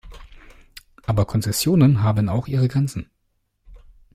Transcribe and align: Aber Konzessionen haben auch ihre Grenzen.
Aber 1.05 1.25
Konzessionen 1.25 2.01
haben 2.01 2.27
auch 2.27 2.47
ihre 2.47 2.67
Grenzen. 2.67 3.11